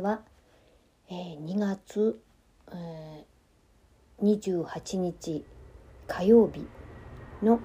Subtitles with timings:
[0.00, 0.22] は、
[1.08, 2.20] えー、2月、
[2.72, 5.44] えー、28日
[6.06, 6.66] 火曜日
[7.42, 7.60] の、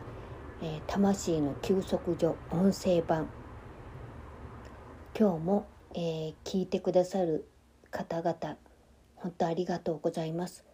[0.61, 3.29] えー、魂の休息所音声版。
[5.17, 7.47] 今日も、えー、聞いてくださる
[7.91, 8.57] 方々
[9.15, 10.65] 本当ありがとうございます。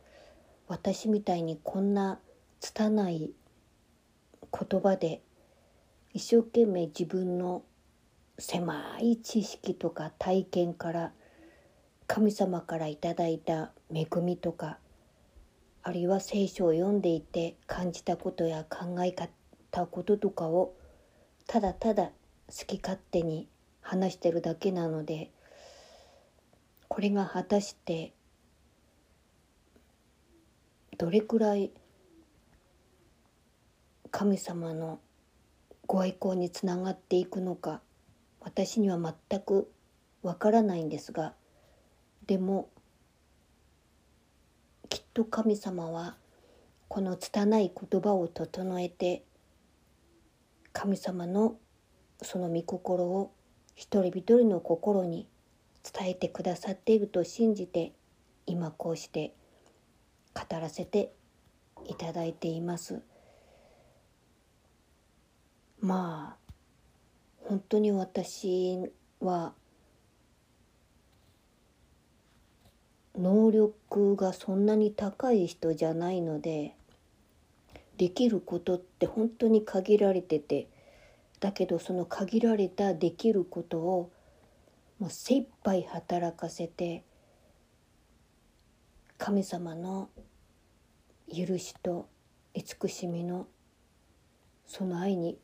[0.68, 2.20] 私みたいにこんな
[2.60, 3.32] 拙い
[4.52, 5.22] 言葉で
[6.14, 7.64] 一生懸命自分の
[8.40, 11.12] 狭い知識とか体験から
[12.10, 14.80] 神様からいただいた恵みとか
[15.84, 20.74] あるいは聖書を読んでいて感じたことや考えたこととかを
[21.46, 22.06] ただただ
[22.48, 23.48] 好き勝手に
[23.82, 25.30] 話してるだけなので
[26.88, 28.12] これが果たして
[30.98, 31.72] どれくらい
[34.10, 35.00] 神様の
[35.86, 37.82] ご愛好につながっていくのか
[38.42, 38.98] 私には
[39.30, 39.72] 全く
[40.24, 41.36] わからないんですが
[42.30, 42.70] でも
[44.88, 46.16] きっと神様は
[46.88, 49.24] この拙い言葉を整えて
[50.72, 51.56] 神様の
[52.22, 53.34] その御心を
[53.74, 55.28] 一人一人の心に
[55.82, 57.94] 伝えてくださっていると信じて
[58.46, 59.34] 今こうして
[60.36, 61.12] 語らせて
[61.88, 63.02] いただいています。
[65.82, 66.52] まあ
[67.48, 68.78] 本当に私
[69.20, 69.56] は
[73.18, 76.76] 能力がそんなに高い人じゃないので
[77.98, 80.68] できることって本当に限られてて
[81.40, 84.12] だけどその限られたできることを
[85.00, 87.04] もう精一杯働かせて
[89.18, 90.10] 神様の
[91.30, 92.08] 許しと
[92.54, 93.48] 慈しみの
[94.66, 95.38] その愛に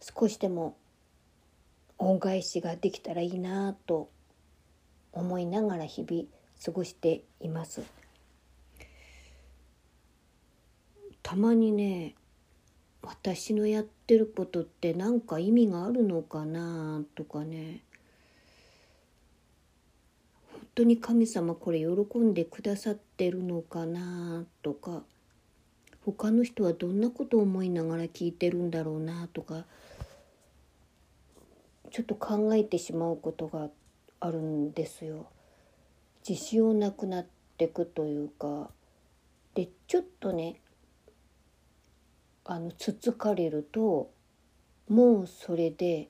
[0.00, 0.76] 少しでも
[1.98, 4.10] 恩返しができたらいいなと
[5.12, 6.24] 思いながら日々
[6.64, 7.82] 過ごしています。
[11.22, 12.14] たまにね
[13.02, 17.80] 私のやってることって何か意味があるのかなとかね。
[20.52, 25.02] 本当に神様これ喜んでくださってるのかなとか。
[26.04, 29.64] 他の人はどんなことを思いながら聞いてるんだろうなとか。
[31.90, 33.68] ちょっと考えてしまうことが
[34.20, 35.26] あるんですよ。
[36.28, 38.70] 自信をなくなってくというか
[39.54, 40.60] でちょっとね
[42.44, 44.10] あのつつかれると
[44.88, 46.08] もうそれで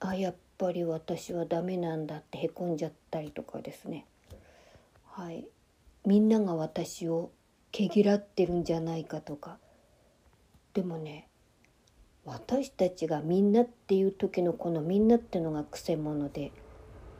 [0.00, 4.06] あやっぱり私はダメなんだってへこんじゃったりとかですね。
[5.04, 5.46] はい。
[6.04, 7.30] みんなが私を
[7.72, 9.58] 毛嫌ってるんじゃないかとか。
[10.74, 11.28] でもね
[12.24, 16.52] 私たちがみんなっていう時のこのみんなってのがくせ者で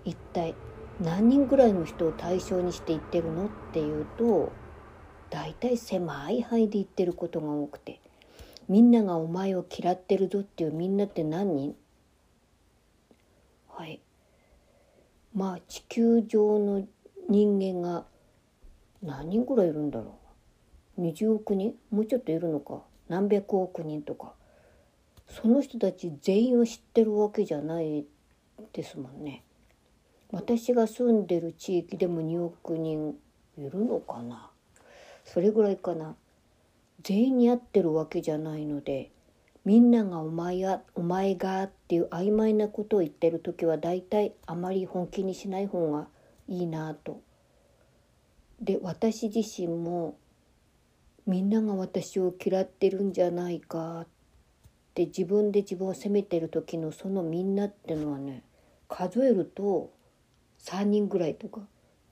[0.06, 0.54] 一体
[1.02, 4.50] 何人ぐらいの人を対象にして言ってるのっていうと
[5.28, 8.00] 大体狭い範囲で言ってることが多くて
[8.68, 11.76] みんながお前を嫌ってるぞっていうみんなって何人？
[13.68, 14.00] はい。
[15.34, 16.86] まあ地球上の
[17.28, 18.06] 人間が
[19.02, 20.18] 何人ぐらいいるんだろ
[20.98, 21.74] う？20億人？
[21.90, 22.82] もうちょっといるのか？
[23.08, 24.32] 何百億人とか？
[25.28, 28.04] その人たち全員を知ってるわけじゃない
[28.72, 29.44] ですもんね。
[30.31, 33.14] 私が住んでる地域でも2億人
[33.56, 34.50] いるのかな？
[35.25, 36.14] それぐらいかな
[37.03, 39.10] 全員に会ってるわけじゃないので
[39.65, 46.06] みんながお前やお前がっていう曖昧なことを言ってる時は大体あまり本気にしない方が
[46.48, 47.20] いいなと。
[48.60, 50.16] で私自身も
[51.26, 54.06] みんなが私を嫌ってるんじゃないかっ
[54.94, 58.44] て自分で自分を責めてる時のそのみんなっていうのはね
[58.88, 59.91] 数えると
[60.66, 61.60] 3人ぐらいとか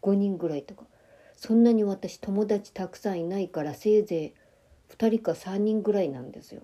[0.02, 0.84] 5人ぐらいとか
[1.36, 4.32] そんなに私友達たくさんいないからせいぜ
[4.90, 6.62] い2人か3人ぐらいなんですよ。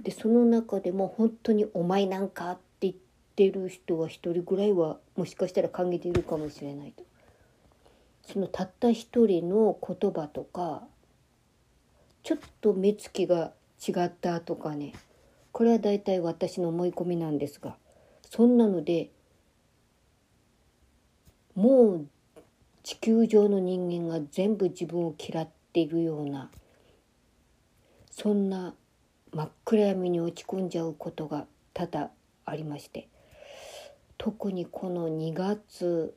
[0.00, 2.94] でその中でも本当に「お前なんか」って言っ
[3.34, 7.04] てる人は1人ぐらいはもしかしたら感じているかもしれないと。
[8.22, 10.86] そのたった一人の言葉とか
[12.22, 13.52] ちょっと目つきが
[13.86, 14.92] 違ったとかね
[15.52, 17.78] これは大体私の思い込みなんですが
[18.22, 19.10] そんなので
[21.58, 22.06] もう
[22.84, 26.52] 地球上の人間が全部自分を嫌っているような
[28.12, 28.76] そんな
[29.34, 32.10] 真っ暗闇に落ち込んじゃうことが多々
[32.44, 33.08] ありまして
[34.18, 36.14] 特にこの2月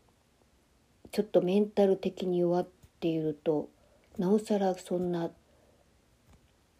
[1.11, 2.67] ちょっとメンタル的に弱っ
[2.99, 3.67] ていると
[4.19, 5.31] なおさらそんな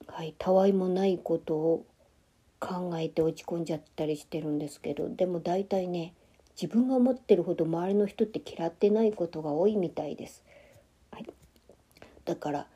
[0.06, 1.86] はい、たわいもないことを
[2.60, 6.14] 考えて落ち込んじゃったりしてるんですけどでも大体ね
[6.60, 10.44] 自分が思ってるほど周りの人って嫌ってないことが多いみたいです。
[11.12, 11.26] はい、
[12.26, 12.68] だから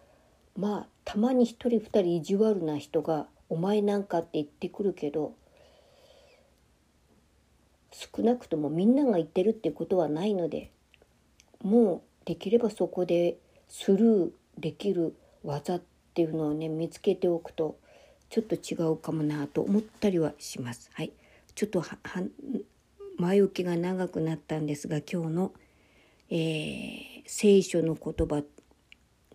[0.58, 5.34] まあたまに1人2人意地悪な人が「お前なんか」って言ってくるけど
[7.92, 10.72] 少なくともみんなが言ってるってことはないので
[11.62, 13.38] もうできればそこで
[13.70, 15.82] スルーできる技っ
[16.14, 17.78] ていうのをね見つけておくと
[18.30, 20.90] ちょっと違うかもなと思ったりはします。
[20.94, 21.12] はい、
[21.54, 21.82] ちょっと
[23.18, 25.54] 前置きが長くなったんですが今日の、
[26.30, 28.44] えー、聖書の言葉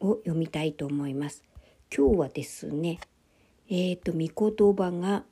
[0.00, 1.42] を読みたいと思います。
[1.94, 3.00] 今日はですね、
[3.68, 4.18] えっ、ー、と、御
[4.50, 5.24] 言葉が、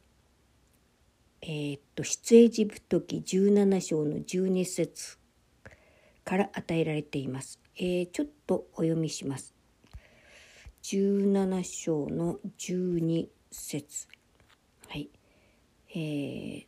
[1.40, 5.18] えっ、ー、と、出エジプト記17章の12節
[6.24, 7.60] から与えられています。
[7.76, 9.54] えー、ちょっとお読みします。
[10.82, 14.08] 17章の12節
[14.88, 15.10] はい。
[15.90, 16.66] えー、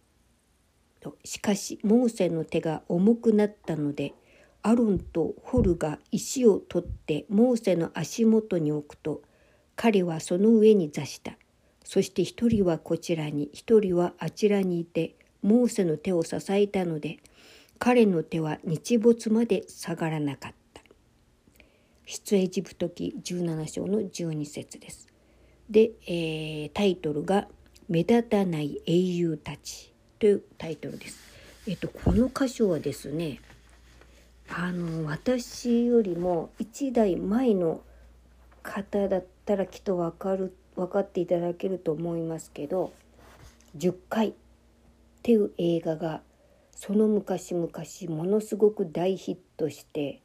[1.00, 4.14] としかしモーセの手が重くなったので
[4.62, 9.22] アロンとホルが石を取ってモーセの足元に置くと
[9.74, 11.32] 彼はその上に座した。
[11.82, 17.18] そして一人はこちらに一人はあちらにいてモーセの手を支えたので
[17.78, 20.82] 彼の手は日没まで下がらなかった。
[22.04, 25.06] 出エジプト記17章の12節です。
[25.70, 27.48] で、えー、タイトルが
[27.88, 31.18] 「目立たない英雄たち」というタイトルです。
[31.66, 33.40] えっと、この箇所はですね
[34.48, 37.80] あの私よりも1代前の
[38.62, 42.92] 方だったらきっと分かる分かっていただけると思いますけど
[43.76, 44.32] 「10回」っ
[45.22, 46.22] ていう映画が
[46.74, 47.70] その昔々
[48.08, 50.20] ものすごく大ヒットして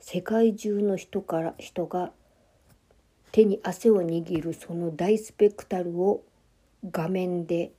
[0.00, 2.12] 世界中の人から人が
[3.32, 6.22] 手に汗を握るその大スペクタルを
[6.90, 7.72] 画面で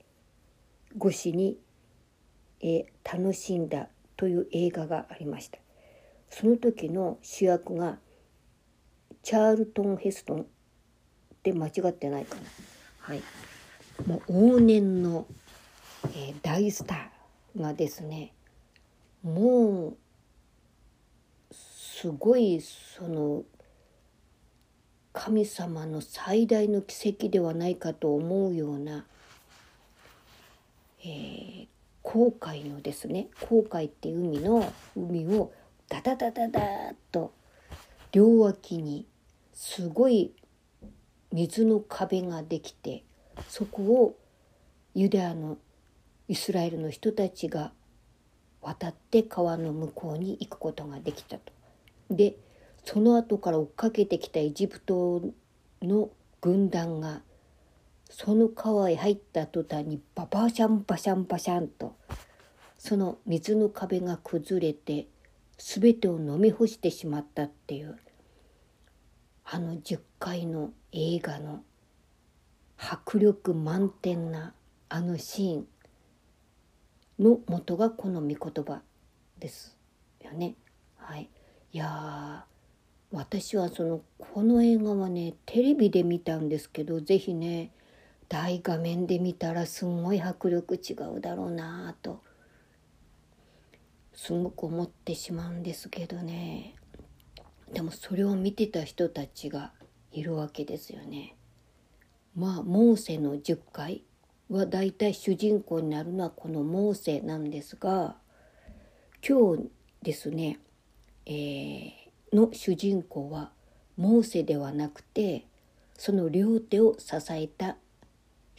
[0.96, 1.58] 越しに、
[2.62, 5.58] え楽しんだという映画がありました。
[6.28, 7.98] その時の主役が
[9.22, 10.46] チャールトン・ヘストンっ
[11.42, 12.42] て間違ってないかな。
[13.00, 13.22] はい。
[14.06, 15.26] もう往年の、
[16.14, 18.32] えー、大スターがですね
[19.22, 19.96] もう
[21.52, 23.42] すごいその
[25.12, 29.04] 神様の最大の奇跡ではないかと思うような
[31.02, 31.66] えー、
[32.02, 35.52] 航海のですね航海っていう海の海を
[35.88, 37.32] ダダダダダッと
[38.12, 39.06] 両脇に
[39.52, 40.32] すごい
[41.32, 43.04] 水の壁ができて
[43.48, 44.16] そこを
[44.94, 45.58] ユダヤの
[46.28, 47.72] イスラエルの人たちが
[48.60, 51.52] 渡って川の向こうに行くことができたと。
[52.10, 52.36] で
[52.84, 55.22] その後から追っかけてきたエジプト
[55.82, 56.10] の
[56.40, 57.22] 軍団が
[58.10, 61.96] その川へ入った途端にババシャンバシャンバシャンと
[62.76, 65.06] その水の壁が崩れて
[65.58, 67.98] 全てを飲み干してしまったっていう
[69.44, 71.62] あの10回の映画の
[72.76, 74.54] 迫力満点な
[74.88, 75.66] あのシーン
[77.18, 78.80] の元がこの御言葉
[79.38, 79.76] です
[80.24, 80.54] よね。
[80.96, 81.28] はい、
[81.72, 82.44] いや
[83.12, 87.70] 私はそのこの映画はねテレビで見たんですけど是非ね
[88.30, 92.22] 大画面で見たらすんごい迫力違うだろうなぁと
[94.14, 96.76] すごく思ってしまうんですけどね
[97.72, 99.72] でもそれを見てた人たちが
[100.12, 101.36] いるわけですよね。
[102.36, 104.04] まあモーセの10回
[104.48, 108.16] はだいたい主人公になるのはこのモーセなんですが
[109.26, 109.70] 今日
[110.02, 110.58] ですね、
[111.26, 111.92] えー、
[112.32, 113.50] の主人公は
[113.96, 115.46] モーセではなくて
[115.96, 117.76] その両手を支えた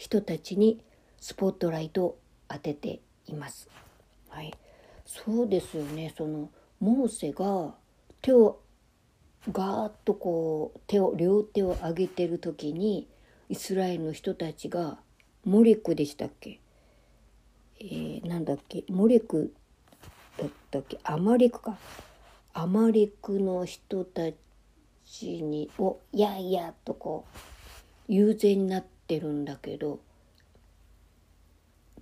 [0.01, 0.84] 人たちに
[1.20, 2.17] スポットライトを
[2.48, 3.70] 当てています。
[4.29, 4.51] はい、
[5.05, 6.12] そうですよね。
[6.17, 7.75] そのモーセが
[8.20, 8.60] 手を
[9.51, 13.08] ガーッとこう手を両手を上げてる時に
[13.48, 14.98] イスラエルの人たちが
[15.46, 16.60] モレクでしたっけ、
[17.79, 18.84] えー、なんだっけ？
[18.89, 19.53] モレク
[20.39, 20.98] だったっけ？
[21.03, 21.77] アマレクか。
[22.53, 24.31] アマレクの人た
[25.05, 27.25] ちにをやいやとこ
[28.10, 30.00] う遊説になってってるんだけど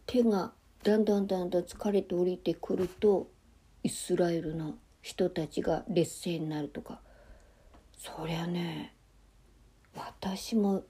[0.05, 0.51] 手が
[0.83, 3.27] だんだんだんだん疲れて降りてくると
[3.83, 6.99] イスラエルの人たちが劣勢になるとか。
[7.97, 8.93] そりゃね
[9.93, 10.83] 私も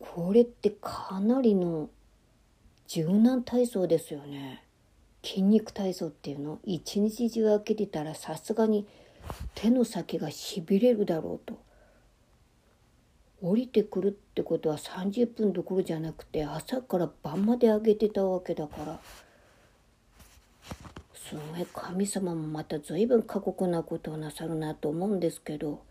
[0.00, 1.88] これってかなりの
[2.88, 4.64] 柔軟体操ですよね。
[5.22, 6.58] 筋肉体操っていうの。
[6.64, 8.86] 一日中開けてたらさすがに
[9.54, 11.69] 手の先がしびれるだろうと。
[13.42, 19.00] 降りてくるってことは30分どころじゃなくて朝から晩まで上げてたわけだから。
[21.30, 25.84] すごい神様もまた随分過酷なことをなさるなと思うんですけど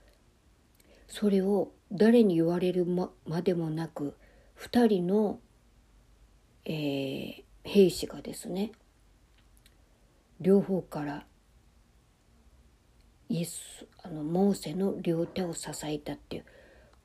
[1.08, 4.18] それを誰に言われるままでもなく
[4.60, 5.40] 2人の、
[6.66, 8.74] えー、兵士がですね
[10.42, 11.26] 両方から
[13.30, 16.46] イエスあのモーセの両手を支えたっていう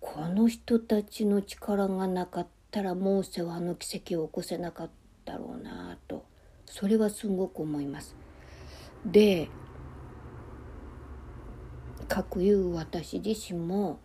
[0.06, 4.90] この人たちの力がなかったらモーセはあの奇跡を起こせなかっ
[5.24, 6.26] たろうなと
[6.66, 8.14] それはすごく思います。
[9.06, 9.48] で
[12.06, 13.98] 各言う私自身も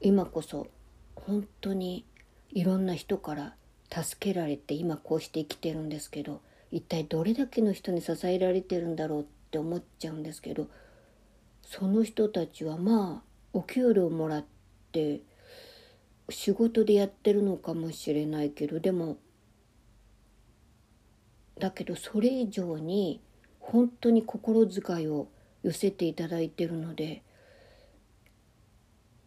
[0.00, 0.68] 今こそ
[1.16, 2.06] 本当に
[2.50, 3.54] いろんな人から
[3.90, 6.40] 助けられて今こうして生きてるんですけど
[6.70, 10.68] 一体どれだけの人に支えられてるんだろうって思っちゃうんですけど
[11.62, 14.55] その人たちはまあお給料もらって
[16.28, 19.18] 仕事でやってるのかもしれないけどでも
[21.58, 23.20] だけどそれ以上に
[23.60, 25.28] 本当に心遣いを
[25.62, 27.22] 寄せていただいてるので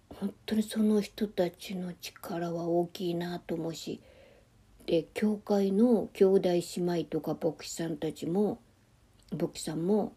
[0.10, 4.02] 本当にその人たちの力は大きいなと思うし
[4.86, 8.60] で教会の兄弟姉妹とか牧師さんたちも
[9.32, 10.14] 牧師さんも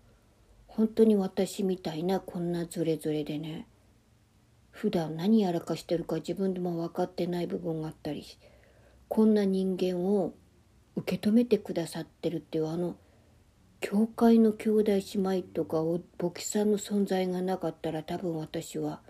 [0.66, 3.66] 本当に私みたいなこんなズレズレでね
[4.72, 8.26] 普段何やらかしてるか自分でも分かってない部分があったり
[9.08, 10.34] こんな人間を
[10.96, 12.96] 受け止めてくださってるっていうあの
[13.80, 15.82] 教会の兄弟姉妹とか
[16.20, 19.00] 牧師さんの存在がなかったら多分私は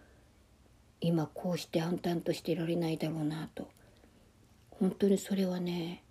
[1.00, 3.69] 今こうして暗淡としていられないだろうなと。
[4.71, 6.02] 本当にそれはね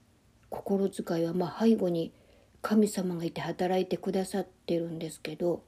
[0.50, 2.14] 心遣いはまあ背後に
[2.62, 5.64] 神様がいて働いてくださってるんですけど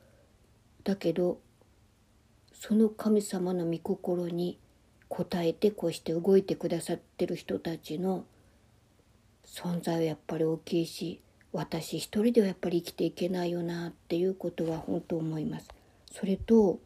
[0.83, 1.39] だけど
[2.65, 4.57] その神様の御心に
[5.09, 8.23] 応えてこうして動いてくださってる人たちの
[9.45, 11.19] 存在はやっぱり大きいし
[11.51, 15.67] 私一人ではやっぱり生きていけないよなっていうことは本当思います。
[16.09, 16.79] それと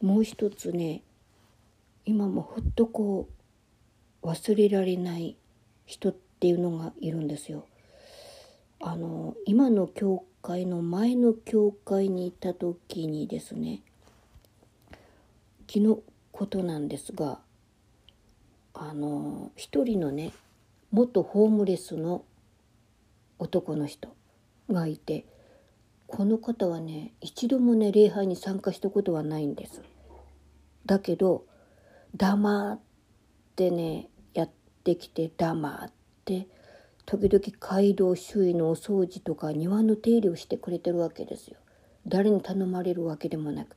[0.00, 1.02] もう一つね
[2.04, 3.28] 今もほっとこ
[4.22, 5.36] う忘れられない
[5.84, 7.66] 人っていうのがいるんですよ。
[8.78, 13.82] あの今の教会の前の教会にいた時にですね
[15.72, 16.02] 昨日
[16.32, 17.38] ことなんですが
[18.74, 20.30] あの一人のね
[20.90, 22.26] 元ホームレスの
[23.38, 24.14] 男の人
[24.70, 25.24] がいて
[26.06, 29.80] この方はね一度もね礼拝に参加したことはないんです。
[30.84, 31.46] だけど
[32.14, 32.80] 黙っ
[33.56, 34.50] てねやっ
[34.84, 35.92] てきて黙っ
[36.26, 36.48] て
[37.06, 41.56] 時々街道周囲のお掃除とか庭の手入れをしてくれてるわけですよ。
[42.06, 43.74] 誰に頼まれるわけでもなく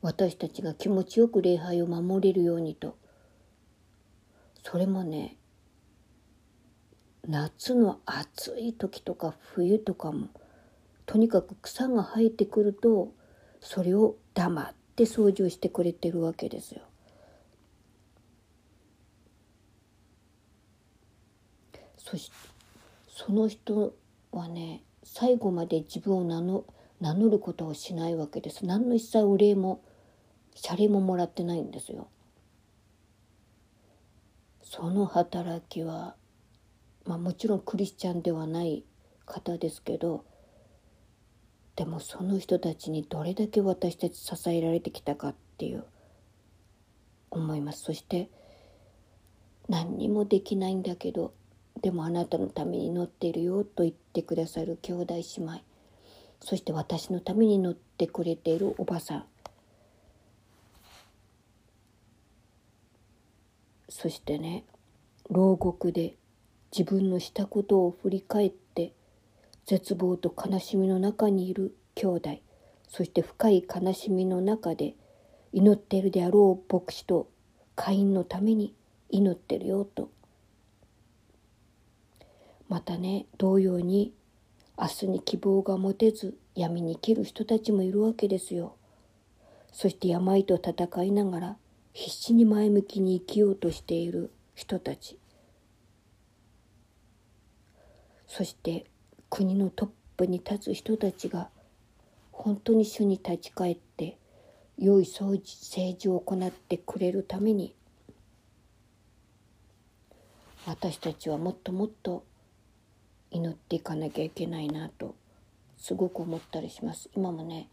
[0.00, 2.96] 私たちが気持ちよく礼拝を守れるようにと
[4.62, 5.36] それもね
[7.26, 10.28] 夏の暑い時とか冬とかも
[11.04, 13.12] とにかく草が生えてくると
[13.60, 16.82] それを黙って掃除をしてくれてるわけですよ。
[21.96, 22.36] そして
[23.08, 23.94] その人
[24.32, 26.64] はね最後まで自分を名の
[27.00, 28.66] 名乗ることをしないわけです。
[28.66, 29.82] 何の一切お礼も
[30.54, 32.08] 謝礼ももらってないんですよ。
[34.70, 36.14] その働きは、
[37.06, 38.84] まあ、もちろんクリスチャンではない
[39.24, 40.24] 方ですけど
[41.74, 45.84] でもその人たちにどれだけ私たち支えられてきたかっていう
[47.30, 48.28] 思いますそして
[49.68, 51.32] 何にもできないんだけど
[51.80, 55.60] でもあなたのために乗っているよと言ってくださる兄弟姉妹
[56.40, 59.24] そして私のために乗ってくれているおばさん。
[63.88, 64.64] そしてね
[65.28, 66.14] 牢獄で
[66.70, 68.92] 自分のしたことを振り返って
[69.66, 72.38] 絶望と悲しみの中にいる兄弟
[72.88, 74.94] そして深い悲しみの中で
[75.52, 77.28] 祈っているであろう牧師と
[77.74, 78.74] 会員のために
[79.10, 80.10] 祈ってるよと。
[82.68, 84.12] またね同様に
[84.78, 88.76] 明日に希望が持てず闇に生きる人たちもいるわけですよ。
[89.72, 91.56] そして病と戦いながら
[91.92, 95.18] 必死に前向きに生きようとしている人たち
[98.26, 98.86] そして
[99.30, 101.48] 国のトップに立つ人たちが
[102.32, 104.18] 本当に主に立ち返って
[104.78, 105.42] 良い政
[105.96, 107.74] 治を行ってくれるために
[110.66, 112.24] 私たちはもっともっと
[113.30, 115.14] 祈っていかなきゃいけないなと
[115.76, 117.10] すごく思ったりします。
[117.14, 117.68] 今もね、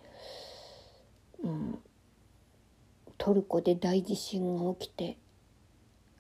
[1.44, 1.80] うん、
[3.18, 5.18] トルコで大地震が起きて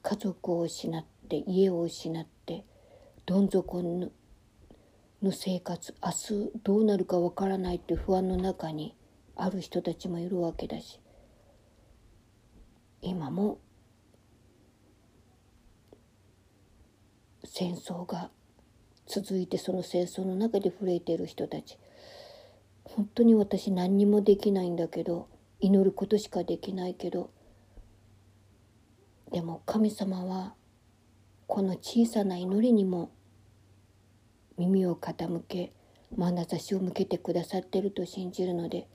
[0.01, 2.63] 家族を失って家を失って
[3.25, 4.09] どん底の
[5.23, 8.95] の生活明日どうなるかわからないって不安の中に
[9.35, 10.99] ある人たちもいるわけだし
[13.01, 13.57] 今も
[17.43, 18.29] 戦争が
[19.07, 21.77] 続いてその戦争の中で震えている人たち。
[22.83, 25.27] 本当に私何にもできないんだけど
[25.59, 27.31] 祈ることしかできないけど。
[29.31, 30.53] でも神様は
[31.47, 33.11] この小さな祈りにも
[34.57, 35.73] 耳を傾け
[36.17, 38.87] 眼差しを向けてくださってると信じるので。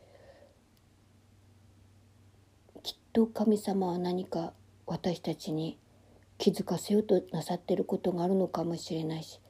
[2.83, 4.55] きっと神様は何か
[4.87, 5.79] 私たちに
[6.39, 9.41] 気づかせようとなさってることがあるのかもしれないし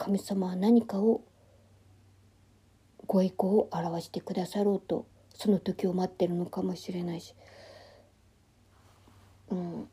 [0.00, 1.20] 神様は何かを
[3.06, 7.34] ご意向を表してくださろうとその時を待ってるのかもしれないし、
[9.50, 9.88] うん、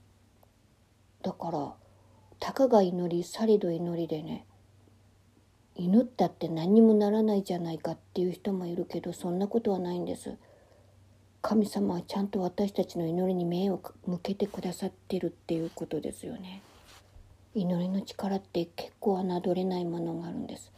[1.21, 1.73] だから
[2.39, 4.45] たかが祈りされど祈りでね
[5.75, 10.37] 祈ったって何にもならないじゃないかっていう人もいるけどそんなことはないんです。
[11.41, 16.61] 神様はちゃんと私たちの祈りに目を向けてくださってるっていうことですよね。
[17.57, 20.71] 祈りの力って結構侮れないものがあるんです。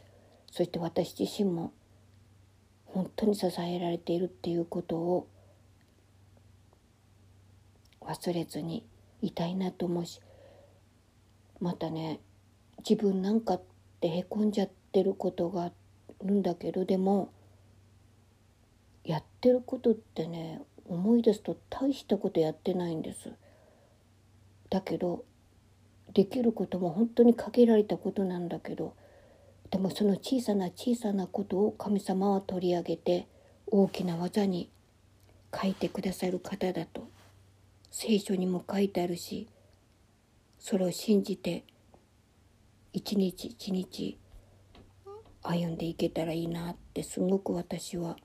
[0.50, 1.72] そして私自身も
[2.86, 5.28] 本当に支えられているっていうことを
[8.00, 8.84] 忘れずに
[9.20, 10.20] いたいなと思うし
[11.60, 12.18] またね
[12.78, 13.62] 自分なんかっ
[14.00, 15.72] てへこんじゃってることがあ
[16.24, 17.30] るんだけどでも
[19.04, 23.32] やってることってね思い出すと大したことやってないんです。
[24.70, 25.24] だけど
[26.12, 28.94] できることも本当に限られたことなんだけど
[29.70, 33.26] でもその小さな小さなことを神様は取り上げて
[33.66, 34.68] 大きな技に
[35.54, 37.08] 書いてくださる方だと
[37.90, 39.48] 聖書にも書いてあるし
[40.58, 41.64] それを信じて
[42.92, 44.18] 一日一日
[45.42, 48.16] 歩んでいけたらいいなってすごく私は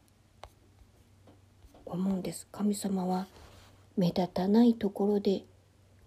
[1.86, 2.47] 思うんです。
[2.51, 3.27] 神様は
[3.95, 5.43] 目立たないところで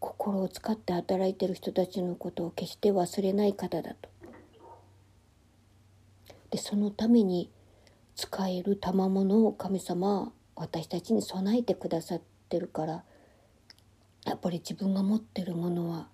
[0.01, 4.09] 心を使って働いてる人たちのことを決して忘れない方だと。
[6.51, 7.51] でそのために
[8.15, 13.05] 使える賜物を神様私たちに備えてくださってるから
[14.25, 16.09] やっぱり自分が持ってるものは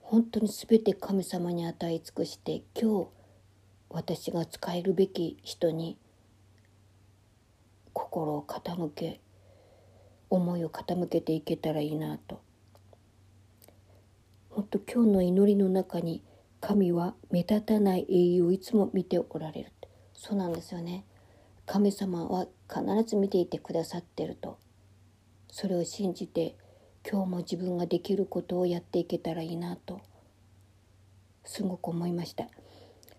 [0.00, 3.08] 本当に全て神様に与え尽くして今日
[3.88, 5.96] 私が使えるべき人に
[7.92, 9.20] 心を傾け
[10.28, 12.45] 思いを傾けていけたらいいなと。
[14.56, 16.22] 本当今日の祈りの中に
[16.62, 19.72] 神は目立たない栄誉をいつも見ておられる。
[20.14, 21.04] そうなんですよね。
[21.66, 24.56] 神様は必ず見ていてくださってると。
[25.50, 26.56] それを信じて
[27.06, 30.00] 今日も自分ができることをやっていけたらいいなと
[31.44, 32.48] すごく思いました。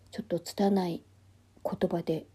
[0.09, 1.03] ちょっと拙い
[1.63, 2.25] 言葉で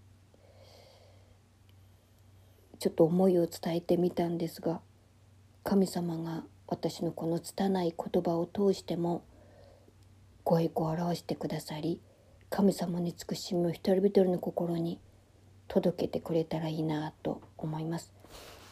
[2.79, 4.81] ちょっと思いを伝えてみたんですが
[5.65, 9.23] 神様が私のこの拙い言葉を通しても
[10.43, 12.01] ご栄光を表してくださり
[12.49, 14.99] 神様に尽くしみを一人一人の心に
[15.69, 18.15] 届けてくれたらいいなと思います。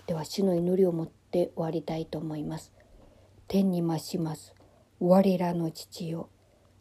[0.07, 2.73] では主の祈りを持って終わりたいと思います。
[3.49, 4.55] 天に増します。
[4.99, 6.31] 我らの父よ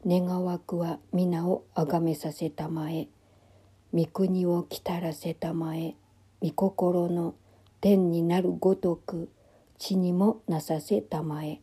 [0.08, 3.10] 願わくは皆をあがめさせたまえ。
[3.94, 5.96] 御国を来たらせたまえ。
[6.42, 7.36] 御心の
[7.82, 9.30] 天になるごとく
[9.80, 11.62] 地にもなさせたまえ。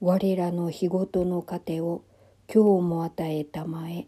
[0.00, 2.04] 我らの日ごとの糧を
[2.52, 4.06] 今日も与えたまえ。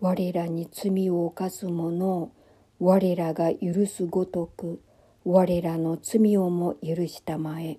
[0.00, 2.32] 我らに罪を犯す者を
[2.80, 4.80] 我らが許すごとく
[5.26, 7.78] 我らの罪をも許したまえ。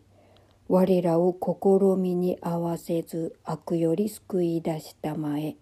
[0.69, 5.55] 我らを試みに合わせず悪より救い出したまえ。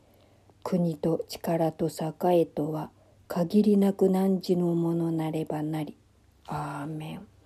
[0.63, 2.91] 国と力と栄とは
[3.30, 5.97] 限りなく汝のものなればなり。
[6.45, 7.38] アーメン。